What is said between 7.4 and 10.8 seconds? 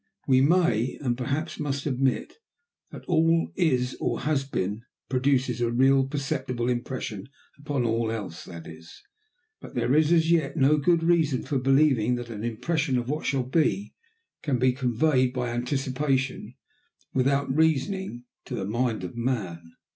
upon all else that is. But there is as yet no